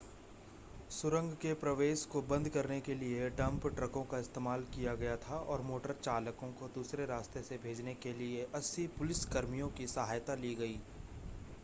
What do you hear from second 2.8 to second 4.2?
के लिए डंप ट्रकों का